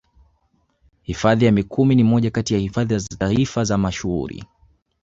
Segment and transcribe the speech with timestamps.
[1.03, 4.43] Hifadhi ya Mikumi ni moja kati ya hifadhi za Taifa na mashuhuri